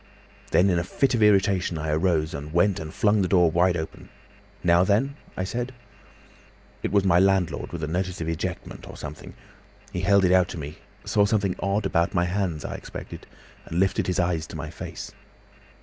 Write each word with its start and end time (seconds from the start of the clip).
Then 0.49 0.71
in 0.71 0.79
a 0.79 0.83
fit 0.83 1.13
of 1.13 1.21
irritation 1.21 1.77
I 1.77 1.93
rose 1.93 2.33
and 2.33 2.51
went 2.51 2.79
and 2.79 2.91
flung 2.91 3.21
the 3.21 3.27
door 3.27 3.51
wide 3.51 3.77
open. 3.77 4.09
'Now 4.63 4.83
then?' 4.83 5.15
said 5.43 5.71
I. 5.71 5.81
"It 6.81 6.91
was 6.91 7.03
my 7.03 7.19
landlord, 7.19 7.71
with 7.71 7.83
a 7.83 7.87
notice 7.87 8.19
of 8.19 8.27
ejectment 8.27 8.89
or 8.89 8.97
something. 8.97 9.35
He 9.93 10.01
held 10.01 10.25
it 10.25 10.31
out 10.31 10.47
to 10.47 10.57
me, 10.57 10.79
saw 11.05 11.25
something 11.25 11.55
odd 11.59 11.85
about 11.85 12.15
my 12.15 12.25
hands, 12.25 12.65
I 12.65 12.73
expect, 12.77 13.13
and 13.67 13.79
lifted 13.79 14.07
his 14.07 14.19
eyes 14.19 14.47
to 14.47 14.55
my 14.57 14.71
face. 14.71 15.11